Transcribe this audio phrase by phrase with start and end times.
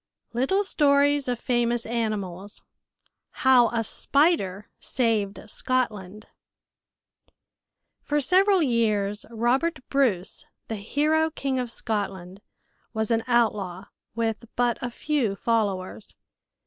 [0.33, 2.63] LITTLE STORIES OF FAMOUS ANIMALS
[3.45, 6.25] How A Spider Saved Scotland
[8.01, 12.41] For several years, Robert Bruce, the hero King of Scotland,
[12.95, 13.85] was an outlaw
[14.15, 16.15] with but a few followers.